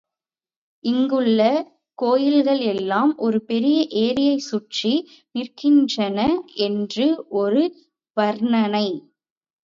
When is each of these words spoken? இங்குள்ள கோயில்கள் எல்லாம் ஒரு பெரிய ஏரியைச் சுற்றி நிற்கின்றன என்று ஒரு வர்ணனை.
இங்குள்ள 0.83 1.41
கோயில்கள் 1.97 2.61
எல்லாம் 2.69 3.11
ஒரு 3.17 3.39
பெரிய 3.41 3.77
ஏரியைச் 3.99 4.45
சுற்றி 4.45 4.93
நிற்கின்றன 5.35 6.17
என்று 6.65 7.05
ஒரு 7.41 7.61
வர்ணனை. 8.17 8.87